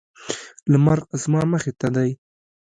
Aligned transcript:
لمر 0.71 0.99
زما 1.23 1.41
مخې 1.51 1.71
ته 1.79 1.87
دی 1.95 2.11